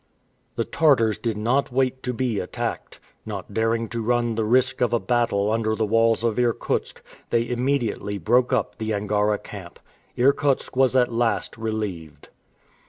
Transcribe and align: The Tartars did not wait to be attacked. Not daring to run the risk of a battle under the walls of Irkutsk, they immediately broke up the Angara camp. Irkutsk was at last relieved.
The 0.55 0.63
Tartars 0.65 1.19
did 1.19 1.37
not 1.37 1.71
wait 1.71 2.01
to 2.01 2.11
be 2.11 2.39
attacked. 2.39 2.99
Not 3.23 3.53
daring 3.53 3.87
to 3.89 4.01
run 4.01 4.33
the 4.33 4.43
risk 4.45 4.81
of 4.81 4.93
a 4.93 4.99
battle 4.99 5.51
under 5.51 5.75
the 5.75 5.85
walls 5.85 6.23
of 6.23 6.39
Irkutsk, 6.39 7.03
they 7.29 7.47
immediately 7.47 8.17
broke 8.17 8.51
up 8.51 8.79
the 8.79 8.95
Angara 8.95 9.37
camp. 9.37 9.79
Irkutsk 10.17 10.75
was 10.75 10.95
at 10.95 11.13
last 11.13 11.55
relieved. 11.55 12.29